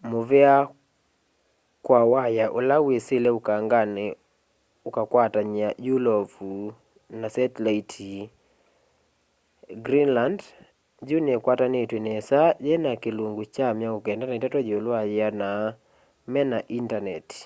[0.00, 0.54] nimuvea
[1.84, 4.06] kwa waya ula wisile ukangani
[4.88, 6.52] ukakwatany'a yulovu
[7.20, 8.10] na setilaiti
[9.84, 10.38] greenland
[11.08, 15.50] yu nikwatanitw'e nesa yina kilungu kya 93 yiulu wa yiana
[16.32, 17.42] mena intaneti